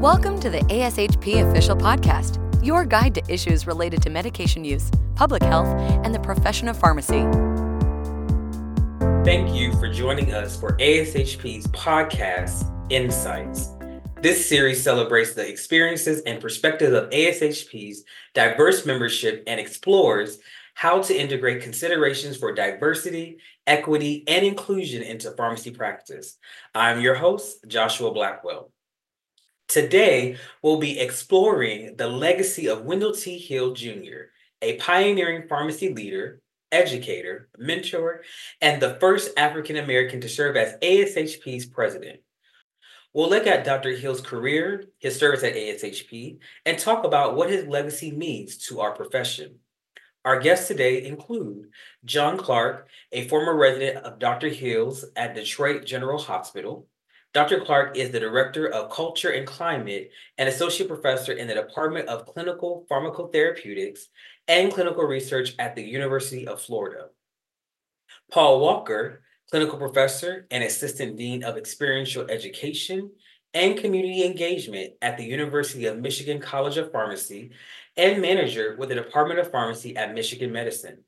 [0.00, 5.42] Welcome to the ASHP Official Podcast, your guide to issues related to medication use, public
[5.42, 5.66] health,
[6.04, 7.26] and the profession of pharmacy.
[9.24, 13.70] Thank you for joining us for ASHP's podcast, Insights.
[14.22, 18.04] This series celebrates the experiences and perspectives of ASHP's
[18.34, 20.38] diverse membership and explores
[20.74, 26.38] how to integrate considerations for diversity, equity, and inclusion into pharmacy practice.
[26.72, 28.70] I'm your host, Joshua Blackwell.
[29.68, 33.36] Today, we'll be exploring the legacy of Wendell T.
[33.36, 34.32] Hill Jr.,
[34.62, 36.40] a pioneering pharmacy leader,
[36.72, 38.22] educator, mentor,
[38.62, 42.20] and the first African American to serve as ASHP's president.
[43.12, 43.90] We'll look at Dr.
[43.90, 48.94] Hill's career, his service at ASHP, and talk about what his legacy means to our
[48.94, 49.56] profession.
[50.24, 51.68] Our guests today include
[52.06, 54.48] John Clark, a former resident of Dr.
[54.48, 56.86] Hill's at Detroit General Hospital,
[57.34, 57.60] Dr.
[57.60, 62.24] Clark is the Director of Culture and Climate and Associate Professor in the Department of
[62.24, 64.06] Clinical Pharmacotherapeutics
[64.48, 67.08] and Clinical Research at the University of Florida.
[68.32, 73.10] Paul Walker, Clinical Professor and Assistant Dean of Experiential Education
[73.52, 77.50] and Community Engagement at the University of Michigan College of Pharmacy
[77.96, 80.98] and Manager with the Department of Pharmacy at Michigan Medicine.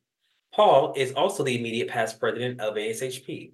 [0.54, 3.52] Paul is also the immediate past president of ASHP.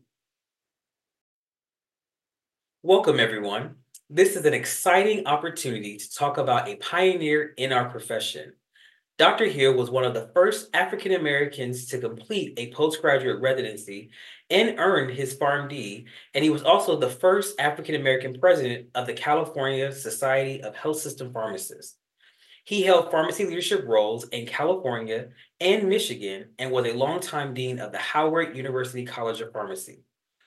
[2.87, 3.75] Welcome, everyone.
[4.09, 8.53] This is an exciting opportunity to talk about a pioneer in our profession.
[9.19, 9.47] Dr.
[9.47, 14.11] Hill was one of the first African Americans to complete a postgraduate residency
[14.51, 19.15] and earned his PharmD, and he was also the first African American president of the
[19.15, 21.97] California Society of Health System Pharmacists.
[22.63, 27.91] He held pharmacy leadership roles in California and Michigan and was a longtime dean of
[27.91, 30.05] the Howard University College of Pharmacy.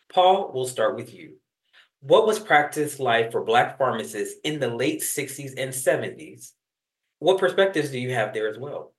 [0.08, 1.34] Paul, we'll start with you.
[2.02, 6.52] What was practice like for Black pharmacists in the late 60s and 70s?
[7.20, 8.94] What perspectives do you have there as well?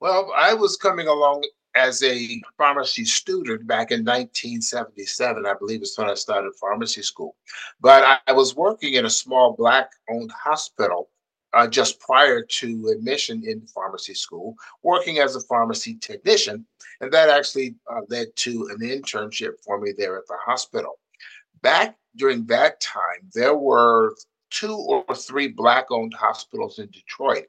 [0.00, 1.44] Well, I was coming along
[1.74, 5.44] as a pharmacy student back in 1977.
[5.44, 7.36] I believe it's when I started pharmacy school.
[7.80, 11.10] But I, I was working in a small Black owned hospital
[11.52, 16.64] uh, just prior to admission in pharmacy school, working as a pharmacy technician.
[17.00, 20.99] And that actually uh, led to an internship for me there at the hospital.
[21.62, 24.14] Back during that time, there were
[24.50, 27.46] two or three Black owned hospitals in Detroit.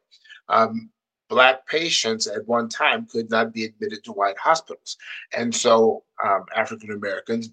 [0.49, 0.89] Um,
[1.29, 4.97] Black patients at one time could not be admitted to white hospitals.
[5.33, 7.51] And so um, African Americans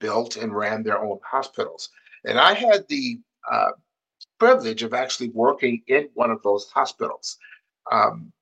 [0.00, 1.90] built and ran their own hospitals.
[2.24, 3.70] And I had the uh,
[4.38, 7.38] privilege of actually working in one of those hospitals.
[7.92, 8.32] Um,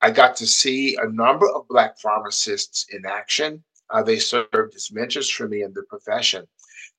[0.00, 3.62] I got to see a number of Black pharmacists in action.
[3.90, 6.46] Uh, they served as mentors for me in the profession.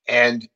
[0.08, 0.48] And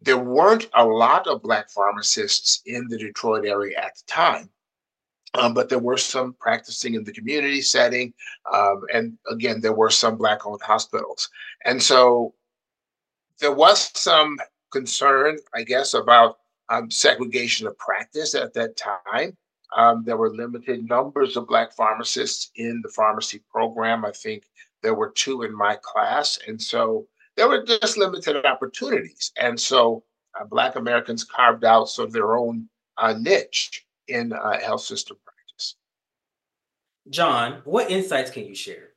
[0.00, 4.50] there weren't a lot of Black pharmacists in the Detroit area at the time.
[5.34, 8.14] Um, but there were some practicing in the community setting.
[8.52, 11.28] Um, and again, there were some Black owned hospitals.
[11.64, 12.34] And so
[13.40, 14.38] there was some
[14.70, 16.38] concern, I guess, about
[16.68, 19.36] um, segregation of practice at that time.
[19.76, 24.04] Um, there were limited numbers of Black pharmacists in the pharmacy program.
[24.04, 24.44] I think
[24.82, 26.38] there were two in my class.
[26.46, 29.32] And so there were just limited opportunities.
[29.36, 30.04] And so
[30.38, 35.16] uh, Black Americans carved out sort of their own uh, niche in uh, health system
[35.24, 35.76] practice.
[37.10, 38.90] John, what insights can you share?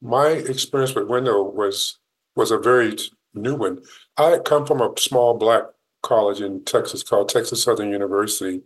[0.00, 1.98] My experience with Wendell was
[2.36, 2.96] was a very
[3.34, 3.80] new one.
[4.16, 5.64] I had come from a small black
[6.04, 8.62] college in Texas called Texas Southern University,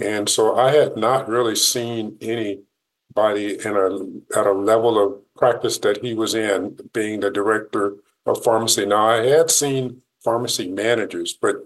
[0.00, 5.78] and so I had not really seen anybody in a at a level of practice
[5.78, 8.86] that he was in, being the director of pharmacy.
[8.86, 11.64] Now, I had seen pharmacy managers, but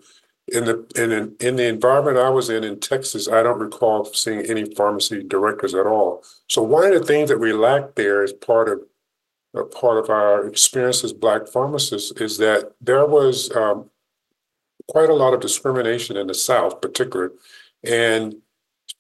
[0.49, 4.43] in the in in the environment I was in in Texas, I don't recall seeing
[4.43, 6.23] any pharmacy directors at all.
[6.49, 8.83] So one of the things that we lacked there as part of
[9.55, 13.91] a part of our experience as Black pharmacists is that there was um,
[14.89, 17.35] quite a lot of discrimination in the South, particularly,
[17.83, 18.37] and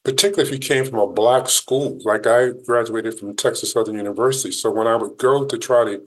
[0.06, 1.99] particularly if you came from a black school.
[2.05, 4.53] Like I graduated from Texas Southern University.
[4.53, 6.06] So when I would go to try to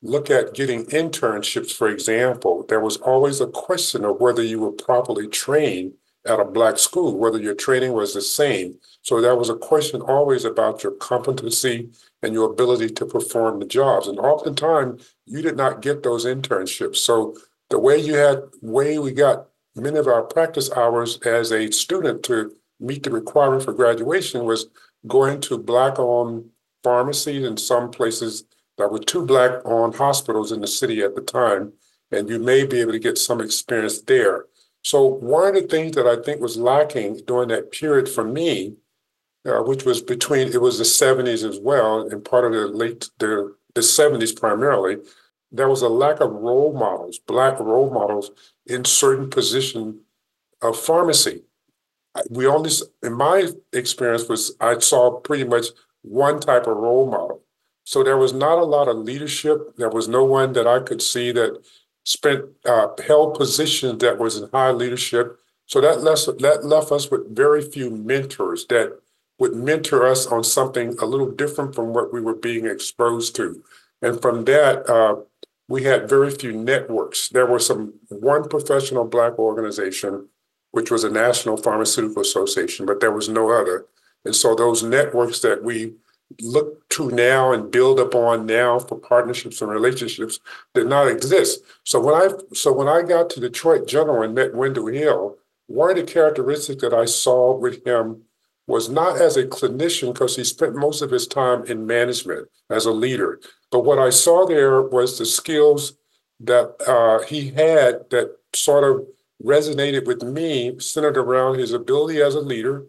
[0.00, 4.70] look at getting internships, for example, there was always a question of whether you were
[4.70, 5.94] properly trained
[6.24, 8.78] at a black school, whether your training was the same.
[9.02, 11.90] So there was a question always about your competency
[12.22, 14.06] and your ability to perform the jobs.
[14.06, 16.98] And oftentimes you did not get those internships.
[16.98, 17.34] So
[17.70, 22.22] the way you had, way we got many of our practice hours as a student
[22.24, 24.66] to meet the requirement for graduation was
[25.06, 26.48] going to black-owned
[26.82, 28.44] pharmacies in some places
[28.78, 31.72] that were two black-owned hospitals in the city at the time.
[32.14, 34.44] and you may be able to get some experience there.
[34.84, 38.74] So one of the things that I think was lacking during that period for me,
[39.46, 43.08] uh, which was between it was the 70s as well, and part of the late
[43.18, 44.98] the, the 70s primarily,
[45.50, 48.30] there was a lack of role models, black role models
[48.66, 50.00] in certain position
[50.60, 51.42] of pharmacy.
[52.30, 52.70] We only,
[53.02, 55.66] in my experience, was I saw pretty much
[56.02, 57.42] one type of role model.
[57.84, 59.76] So there was not a lot of leadership.
[59.76, 61.62] There was no one that I could see that
[62.04, 65.38] spent uh, held positions that was in high leadership.
[65.66, 68.98] So that left that left us with very few mentors that
[69.38, 73.64] would mentor us on something a little different from what we were being exposed to.
[74.00, 75.16] And from that, uh,
[75.68, 77.28] we had very few networks.
[77.28, 80.28] There was some one professional Black organization,
[80.72, 83.86] which was a National Pharmaceutical Association, but there was no other.
[84.24, 85.94] And so those networks that we
[86.40, 90.40] look to now and build upon now for partnerships and relationships
[90.74, 91.60] did not exist.
[91.84, 95.36] So when I so when I got to Detroit General and met Wendell Hill,
[95.66, 98.22] one of the characteristics that I saw with him
[98.66, 102.86] was not as a clinician because he spent most of his time in management as
[102.86, 103.40] a leader.
[103.70, 105.94] But what I saw there was the skills
[106.40, 109.06] that uh, he had that sort of
[109.44, 112.86] resonated with me, centered around his ability as a leader,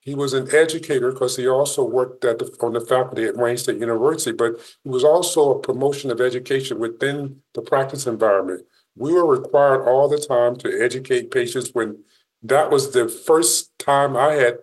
[0.00, 3.56] he was an educator because he also worked at the, on the faculty at Wayne
[3.56, 8.66] State University, but he was also a promotion of education within the practice environment.
[8.96, 12.02] We were required all the time to educate patients when
[12.42, 14.58] that was the first time I had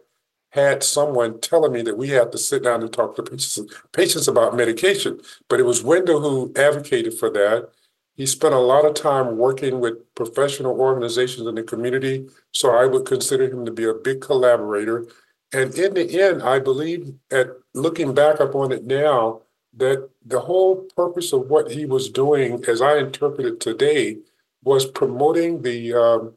[0.51, 3.59] had someone telling me that we had to sit down and talk to patients,
[3.93, 5.21] patients about medication.
[5.47, 7.69] But it was Wendell who advocated for that.
[8.19, 12.27] He spent a lot of time working with professional organizations in the community.
[12.51, 15.07] So I would consider him to be a big collaborator.
[15.53, 19.43] And in the end, I believe at looking back upon it now,
[19.77, 24.17] that the whole purpose of what he was doing, as I interpret it today,
[24.63, 26.33] was promoting the um,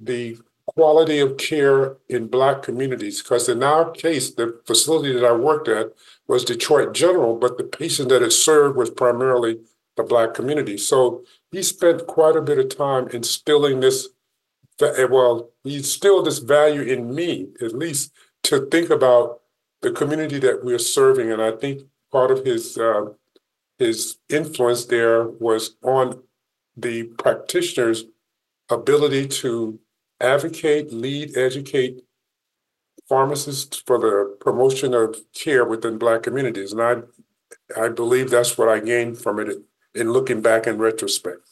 [0.00, 3.20] the quality of care in Black communities.
[3.20, 5.92] Because in our case, the facility that I worked at
[6.28, 9.58] was Detroit General, but the patient that it served was primarily
[9.96, 10.76] the Black community.
[10.76, 14.08] So he spent quite a bit of time instilling this.
[14.80, 18.12] Well, he instilled this value in me, at least
[18.44, 19.40] to think about
[19.82, 21.30] the community that we're serving.
[21.30, 23.06] And I think part of his uh,
[23.78, 26.22] his influence there was on
[26.76, 28.04] the practitioner's
[28.70, 29.78] ability to
[30.20, 32.02] advocate, lead, educate
[33.08, 36.72] pharmacists for the promotion of care within Black communities.
[36.72, 36.94] And I,
[37.80, 39.58] I believe that's what I gained from it
[39.94, 41.48] in looking back in retrospect.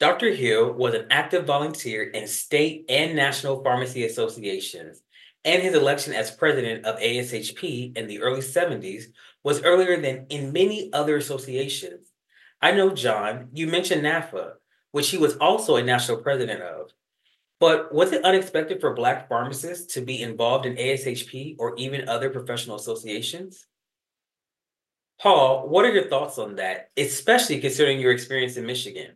[0.00, 0.32] Dr.
[0.32, 5.02] Hill was an active volunteer in state and national pharmacy associations
[5.44, 9.04] and his election as president of ASHP in the early 70s
[9.42, 12.12] was earlier than in many other associations.
[12.60, 14.52] I know, John, you mentioned NAPHA,
[14.92, 16.90] which he was also a national president of.
[17.60, 22.30] But was it unexpected for Black pharmacists to be involved in ASHP or even other
[22.30, 23.66] professional associations?
[25.20, 29.12] Paul, what are your thoughts on that, especially considering your experience in Michigan?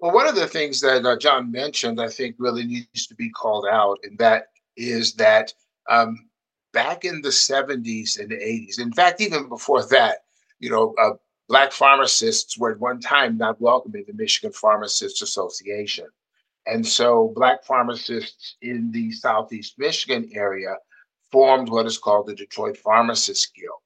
[0.00, 3.30] Well, one of the things that uh, John mentioned, I think, really needs to be
[3.30, 5.52] called out, and that is that
[5.88, 6.28] um,
[6.72, 10.18] back in the 70s and 80s, in fact, even before that,
[10.60, 11.14] you know, uh,
[11.48, 16.06] Black pharmacists were at one time not welcome in the Michigan Pharmacists Association.
[16.66, 20.76] And so Black pharmacists in the Southeast Michigan area
[21.32, 23.80] formed what is called the Detroit Pharmacists Guild,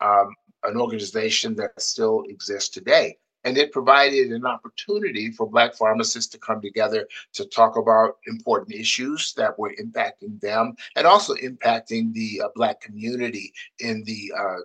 [0.00, 0.34] um,
[0.64, 3.16] an organization that still exists today.
[3.44, 8.74] And it provided an opportunity for Black pharmacists to come together to talk about important
[8.74, 14.56] issues that were impacting them and also impacting the uh, Black community in the uh,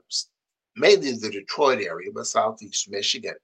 [0.75, 3.35] mainly the Detroit area, but Southeast Michigan.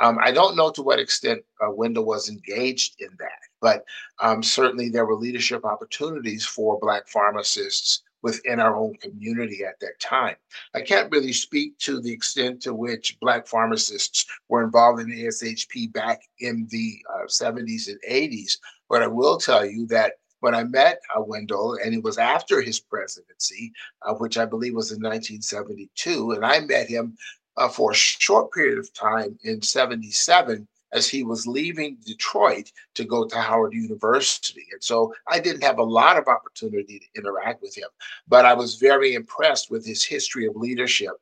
[0.00, 3.84] Um, I don't know to what extent uh, Wendell was engaged in that, but
[4.20, 9.98] um, certainly there were leadership opportunities for Black pharmacists within our own community at that
[10.00, 10.36] time.
[10.74, 15.26] I can't really speak to the extent to which Black pharmacists were involved in the
[15.26, 18.58] ASHP back in the uh, 70s and 80s,
[18.88, 22.60] but I will tell you that when I met uh, Wendell, and it was after
[22.60, 23.72] his presidency,
[24.02, 27.16] uh, which I believe was in 1972, and I met him
[27.56, 33.04] uh, for a short period of time in 77 as he was leaving Detroit to
[33.04, 34.66] go to Howard University.
[34.72, 37.88] And so I didn't have a lot of opportunity to interact with him,
[38.28, 41.12] but I was very impressed with his history of leadership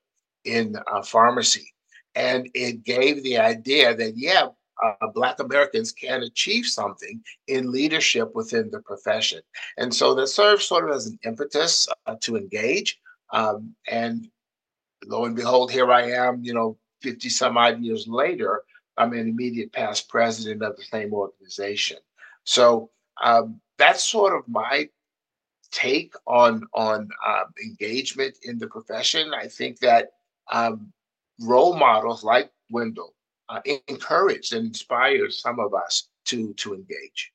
[0.45, 1.73] in uh, pharmacy.
[2.15, 4.49] And it gave the idea that, yeah,
[4.83, 9.41] uh, Black Americans can achieve something in leadership within the profession.
[9.77, 12.99] And so that serves sort of as an impetus uh, to engage.
[13.33, 14.29] Um, and
[15.07, 18.63] lo and behold, here I am, you know, 50 some odd years later,
[18.99, 21.99] I'm an immediate past president of the same organization.
[22.45, 22.91] So
[23.23, 24.89] um, that's sort of my
[25.71, 29.33] take on on um, engagement in the profession.
[29.35, 30.11] I think that
[30.51, 30.93] um,
[31.41, 33.15] role models like Wendell
[33.49, 37.33] uh, encourage and inspire some of us to to engage.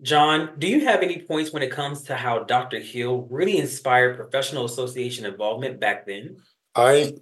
[0.00, 2.80] John, do you have any points when it comes to how Dr.
[2.80, 6.38] Hill really inspired professional association involvement back then?
[6.74, 7.14] I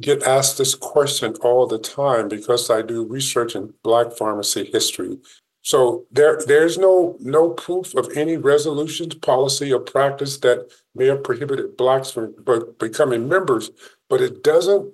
[0.00, 5.18] get asked this question all the time because I do research in Black pharmacy history.
[5.62, 11.22] So there, there's no no proof of any resolutions, policy, or practice that may have
[11.22, 12.34] prohibited blacks from
[12.78, 13.70] becoming members,
[14.10, 14.92] but it doesn't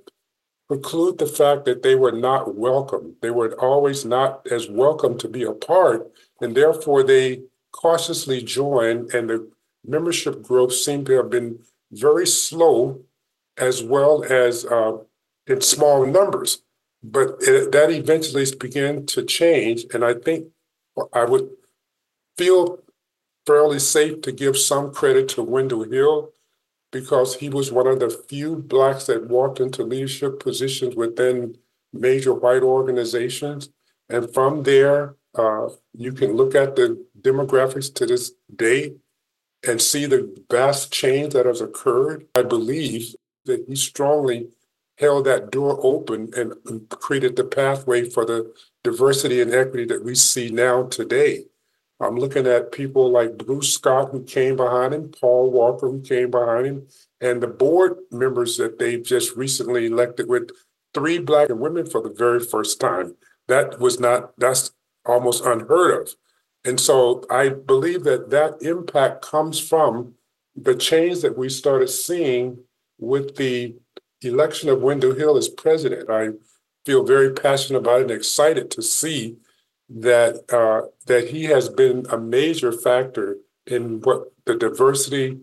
[0.69, 3.17] preclude the fact that they were not welcome.
[3.23, 6.11] They were always not as welcome to be a part,
[6.43, 7.41] and therefore they
[7.73, 9.51] cautiously joined, and the
[9.87, 11.61] membership growth seemed to have been
[11.93, 13.01] very slow,
[13.59, 14.99] as well as uh,
[15.47, 16.63] in small numbers.
[17.03, 20.49] But it, that eventually began to change, and I think
[21.13, 21.49] I would
[22.37, 22.81] feel
[23.47, 26.33] fairly safe to give some credit to Wendell Hill
[26.91, 31.57] because he was one of the few blacks that walked into leadership positions within
[31.93, 33.71] major white organizations.
[34.09, 38.95] And from there, uh, you can look at the demographics to this day
[39.67, 42.27] and see the vast change that has occurred.
[42.35, 43.15] I believe
[43.49, 44.49] that he strongly
[44.99, 48.53] held that door open and created the pathway for the
[48.83, 51.45] diversity and equity that we see now today.
[52.01, 56.31] I'm looking at people like Bruce Scott, who came behind him, Paul Walker, who came
[56.31, 56.87] behind him,
[57.21, 60.51] and the board members that they've just recently elected with
[60.95, 63.17] three black women for the very first time.
[63.49, 64.73] That was not, that's
[65.05, 66.15] almost unheard of.
[66.65, 70.15] And so I believe that that impact comes from
[70.55, 72.59] the change that we started seeing
[72.99, 73.77] with the
[74.23, 76.11] election of Wendell Hill as president.
[76.11, 76.31] I
[76.85, 79.37] feel very passionate about it and excited to see
[79.89, 85.39] that uh, that he has been a major factor in what the diversity,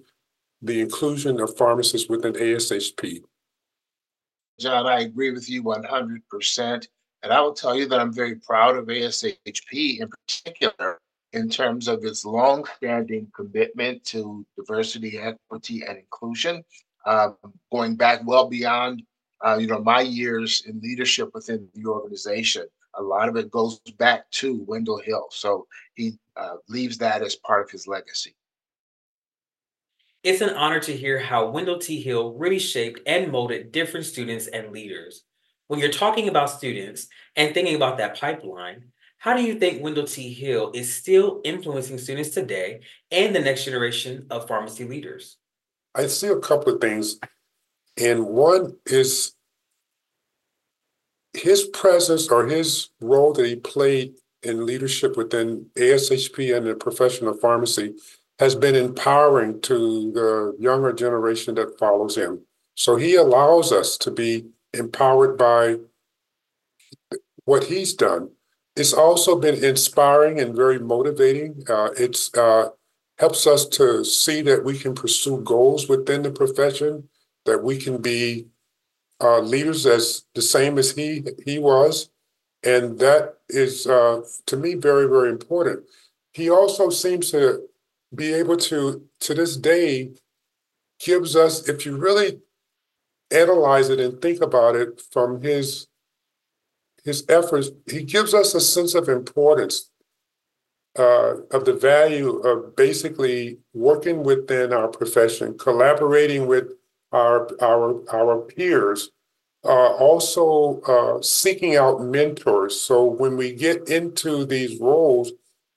[0.62, 3.21] the inclusion of pharmacists within ASHP.
[4.59, 6.88] John, I agree with you 100%.
[7.24, 11.00] And I will tell you that I'm very proud of ASHP in particular
[11.33, 16.63] in terms of its long-standing commitment to diversity, equity, and inclusion,
[17.05, 17.29] uh,
[17.71, 19.03] going back well beyond
[19.45, 23.79] uh, you know, my years in leadership within the organization, a lot of it goes
[23.97, 25.27] back to Wendell Hill.
[25.29, 28.35] So he uh, leaves that as part of his legacy.
[30.24, 32.01] It's an honor to hear how Wendell T.
[32.01, 35.24] Hill really shaped and molded different students and leaders.
[35.67, 38.85] When you're talking about students and thinking about that pipeline,
[39.19, 40.33] how do you think Wendell T.
[40.33, 42.81] Hill is still influencing students today
[43.12, 45.38] and the next generation of pharmacy leaders?
[45.95, 47.19] I see a couple of things.
[47.97, 49.33] And one is
[51.33, 57.27] his presence or his role that he played in leadership within ASHP and the profession
[57.27, 57.95] of pharmacy
[58.39, 62.41] has been empowering to the younger generation that follows him.
[62.75, 65.77] So he allows us to be empowered by
[67.45, 68.29] what he's done.
[68.75, 71.63] It's also been inspiring and very motivating.
[71.69, 72.69] Uh, it's uh,
[73.17, 77.07] helps us to see that we can pursue goals within the profession,
[77.45, 78.48] that we can be
[79.22, 82.10] uh, leaders as the same as he he was,
[82.63, 85.84] and that is uh, to me very very important.
[86.34, 87.67] He also seems to
[88.13, 90.12] be able to to this day
[91.00, 92.39] gives us if you really
[93.31, 95.88] analyze it and think about it from his
[97.03, 99.91] his efforts, he gives us a sense of importance
[100.97, 106.73] uh, of the value of basically working within our profession, collaborating with
[107.11, 109.09] our our our peers,
[109.63, 112.79] uh, also uh, seeking out mentors.
[112.79, 115.31] So when we get into these roles,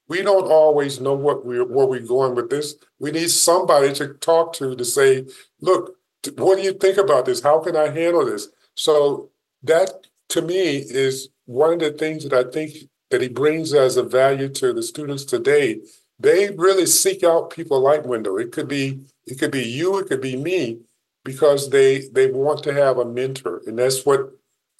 [0.08, 2.74] we don't always know what we're where we're going with this.
[2.98, 5.26] We need somebody to talk to to say,
[5.60, 5.96] look,
[6.36, 7.42] what do you think about this?
[7.42, 8.48] How can I handle this?
[8.74, 9.30] So
[9.62, 13.96] that to me is one of the things that I think that he brings as
[13.96, 15.80] a value to the students today.
[16.18, 18.38] They really seek out people like Wendell.
[18.38, 20.80] It could be it could be you, it could be me,
[21.24, 24.30] because they they want to have a mentor, and that's what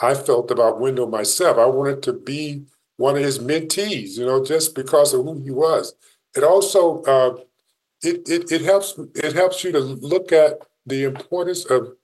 [0.01, 1.59] I felt about Wendell myself.
[1.59, 2.65] I wanted to be
[2.97, 5.95] one of his mentees, you know, just because of who he was.
[6.37, 7.37] It also uh,
[8.03, 11.95] it, it it helps it helps you to look at the importance of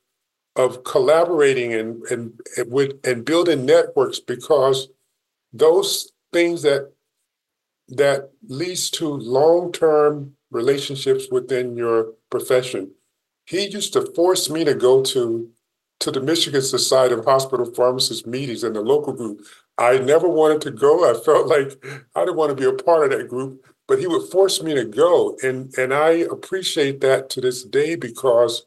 [0.56, 2.32] of collaborating and and
[2.66, 4.88] with and building networks because
[5.52, 6.92] those things that
[7.88, 11.98] that leads to long-term relationships within your
[12.30, 12.90] profession
[13.46, 15.50] he used to force me to go to
[16.00, 19.40] to the Michigan Society of Hospital Pharmacists meetings and the local group.
[19.78, 21.10] I never wanted to go.
[21.10, 21.82] I felt like
[22.14, 24.74] I didn't want to be a part of that group, but he would force me
[24.74, 25.36] to go.
[25.42, 28.66] And, and I appreciate that to this day because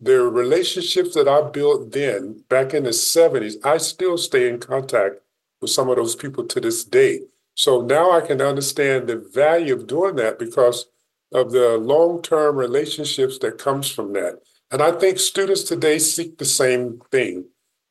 [0.00, 5.20] the relationships that I built then, back in the 70s, I still stay in contact
[5.60, 7.20] with some of those people to this day.
[7.54, 10.86] So now I can understand the value of doing that because
[11.32, 14.38] of the long-term relationships that comes from that.
[14.70, 17.46] And I think students today seek the same thing.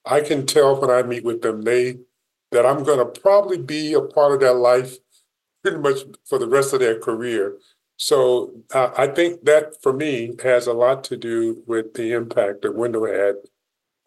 [0.05, 1.97] I can tell when I meet with them, they
[2.51, 4.95] that I'm going to probably be a part of their life
[5.63, 7.57] pretty much for the rest of their career.
[7.97, 12.61] So uh, I think that for me has a lot to do with the impact
[12.61, 13.35] that Wendell had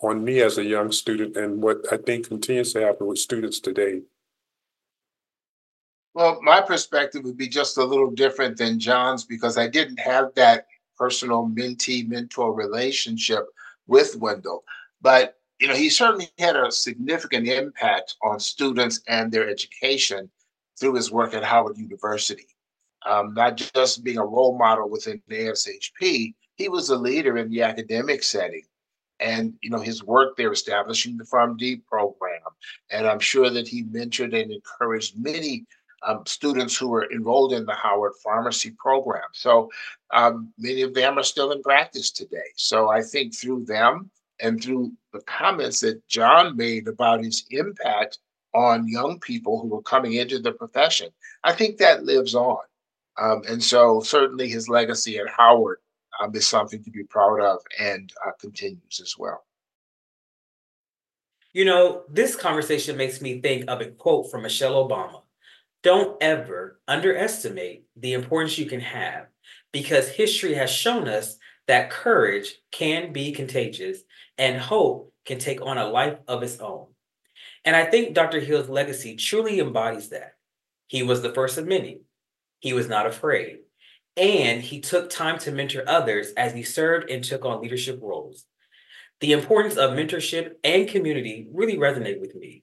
[0.03, 3.61] on me as a young student and what I think continues to happen with students
[3.61, 4.03] today.
[6.15, 10.35] Well, my perspective would be just a little different than John's because I didn't have
[10.35, 10.67] that
[10.99, 13.47] personal mentee mentor relationship
[13.87, 14.65] with Wendell.
[15.01, 20.31] But you know, he certainly had a significant impact on students and their education
[20.79, 22.47] through his work at Howard University.
[23.07, 27.51] Um, not just being a role model within the ASHP, he was a leader in
[27.51, 28.65] the academic setting.
[29.21, 32.41] And you know his work there establishing the PharmD program,
[32.91, 35.67] and I'm sure that he mentored and encouraged many
[36.07, 39.29] um, students who were enrolled in the Howard Pharmacy program.
[39.33, 39.71] So
[40.13, 42.39] um, many of them are still in practice today.
[42.57, 44.11] So I think through them
[44.41, 48.19] and through the comments that John made about his impact
[48.55, 51.11] on young people who were coming into the profession,
[51.45, 52.59] I think that lives on.
[53.19, 55.79] Um, and so certainly his legacy at Howard
[56.21, 59.45] um, is something to be proud of and uh, continues as well.
[61.53, 65.23] You know, this conversation makes me think of a quote from Michelle Obama
[65.83, 69.27] don't ever underestimate the importance you can have
[69.73, 74.01] because history has shown us that courage can be contagious
[74.37, 76.87] and hope can take on a life of its own.
[77.65, 78.41] And I think Dr.
[78.41, 80.35] Hill's legacy truly embodies that.
[80.87, 82.01] He was the first of many.
[82.59, 83.61] He was not afraid.
[84.21, 88.45] And he took time to mentor others as he served and took on leadership roles.
[89.21, 92.63] The importance of mentorship and community really resonate with me.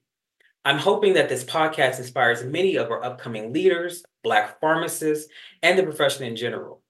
[0.64, 5.82] I'm hoping that this podcast inspires many of our upcoming leaders, Black pharmacists, and the
[5.82, 6.80] profession in general.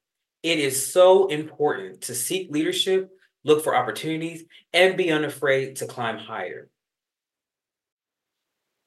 [0.42, 3.11] It is so important to seek leadership,
[3.44, 6.68] look for opportunities, and be unafraid to climb higher.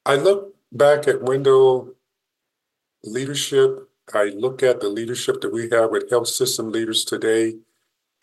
[0.06, 1.94] I look back at Wendell
[3.02, 3.88] leadership.
[4.14, 7.56] I look at the leadership that we have with health system leaders today,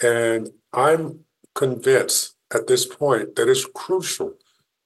[0.01, 1.25] and I'm
[1.55, 4.33] convinced at this point that it's crucial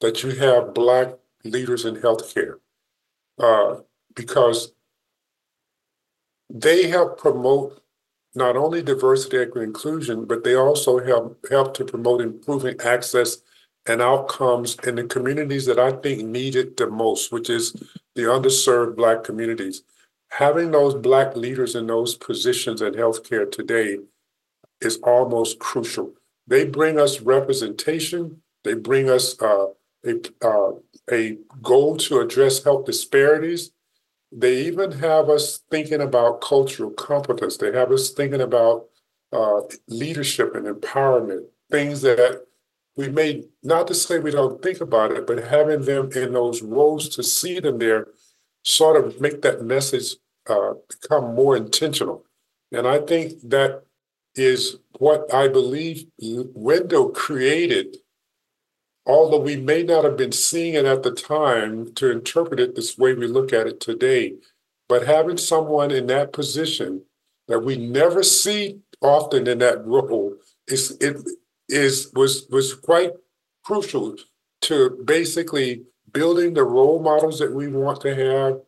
[0.02, 1.14] that you have Black
[1.44, 2.56] leaders in healthcare
[3.40, 3.82] uh,
[4.16, 4.74] because
[6.50, 7.82] they help promote
[8.36, 13.38] not only diversity, equity, inclusion, but they also help help to promote improving access
[13.86, 17.74] and outcomes in the communities that I think need it the most, which is
[18.16, 19.84] the underserved Black communities.
[20.38, 24.00] Having those Black leaders in those positions in healthcare today
[24.82, 26.14] is almost crucial.
[26.48, 28.42] They bring us representation.
[28.64, 29.68] They bring us uh,
[30.04, 30.72] a, uh,
[31.12, 33.74] a goal to address health disparities.
[34.32, 37.58] They even have us thinking about cultural competence.
[37.58, 38.88] They have us thinking about
[39.32, 42.44] uh, leadership and empowerment, things that
[42.98, 46.64] we may, not to say we don't think about it, but having them in those
[46.64, 48.08] roles to see them there
[48.64, 50.16] sort of make that message
[50.48, 52.26] uh, become more intentional.
[52.72, 53.84] And I think that
[54.36, 57.98] is what I believe Wendell created
[59.06, 62.98] although we may not have been seeing it at the time to interpret it this
[62.98, 64.34] way we look at it today,
[64.88, 67.04] but having someone in that position
[67.48, 70.34] that we never see often in that role
[70.68, 71.18] is it
[71.68, 73.12] is was was quite
[73.66, 74.16] crucial
[74.62, 78.62] to basically building the role models that we want to have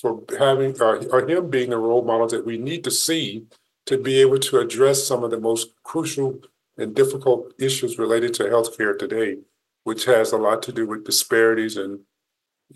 [0.00, 3.44] for having uh, or him being the role model that we need to see
[3.86, 6.40] to be able to address some of the most crucial
[6.78, 9.36] and difficult issues related to healthcare today
[9.84, 12.00] which has a lot to do with disparities and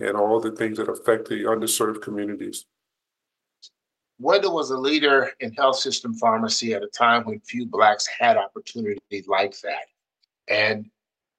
[0.01, 2.67] and all the things that affect the underserved communities.
[4.19, 8.37] Wendell was a leader in health system pharmacy at a time when few Blacks had
[8.37, 9.87] opportunity like that.
[10.49, 10.91] And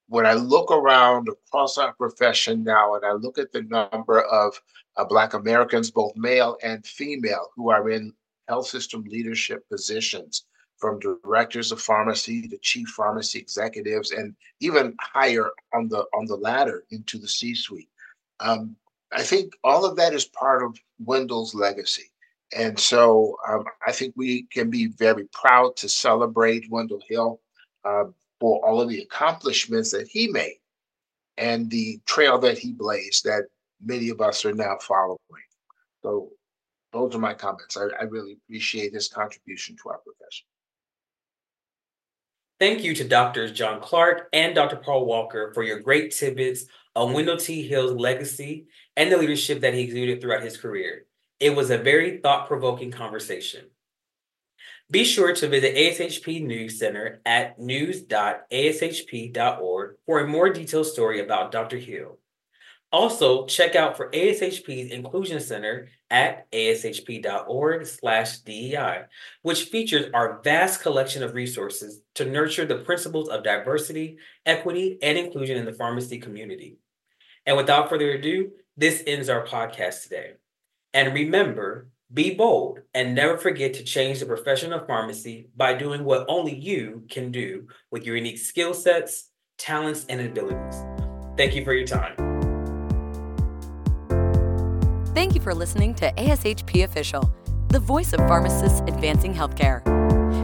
[0.08, 4.60] when I look around across our profession now and I look at the number of
[4.98, 8.14] uh, Black Americans, both male and female, who are in
[8.48, 10.46] health system leadership positions,
[10.78, 16.36] from directors of pharmacy to chief pharmacy executives, and even higher on the on the
[16.36, 17.90] ladder into the C-suite.
[18.40, 18.76] Um,
[19.12, 22.12] I think all of that is part of Wendell's legacy.
[22.56, 27.40] And so um, I think we can be very proud to celebrate Wendell Hill
[27.84, 28.06] uh,
[28.46, 30.60] for all of the accomplishments that he made
[31.36, 33.46] and the trail that he blazed that
[33.84, 35.18] many of us are now following.
[36.04, 36.30] So
[36.94, 37.76] those are my comments.
[37.76, 40.46] I, I really appreciate his contribution to our profession.
[42.60, 43.52] Thank you to Drs.
[43.52, 44.76] John Clark and Dr.
[44.76, 47.68] Paul Walker for your great tidbits on Wendell T.
[47.68, 51.08] Hill's legacy and the leadership that he exuded throughout his career.
[51.40, 53.66] It was a very thought provoking conversation.
[54.92, 58.06] Be sure to visit ASHP News Center at news.ashp.org
[60.06, 61.78] for a more detailed story about Dr.
[61.78, 62.20] Hill.
[62.92, 69.06] Also, check out for ASHP's Inclusion Center at ashp.org slash DEI,
[69.42, 75.18] which features our vast collection of resources to nurture the principles of diversity, equity, and
[75.18, 76.78] inclusion in the pharmacy community.
[77.48, 80.34] And without further ado, this ends our podcast today.
[80.94, 86.04] And remember, be bold and never forget to change the profession of pharmacy by doing
[86.04, 90.76] what only you can do with your unique skill sets, talents, and abilities.
[91.38, 92.16] Thank you for your time.
[95.14, 97.34] Thank you for listening to ASHP Official,
[97.70, 99.82] the voice of pharmacists advancing healthcare.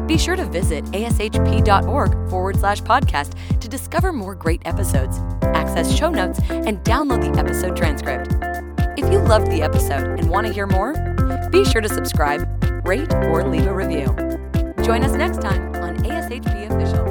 [0.08, 6.10] Be sure to visit ashp.org forward slash podcast to discover more great episodes, access show
[6.10, 8.34] notes, and download the episode transcript.
[8.98, 11.11] If you loved the episode and want to hear more,
[11.52, 12.48] be sure to subscribe,
[12.88, 14.08] rate, or leave a review.
[14.84, 17.11] Join us next time on ASHP Official.